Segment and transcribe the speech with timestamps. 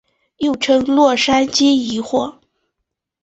[0.37, 2.39] 又称洛杉矶疑惑。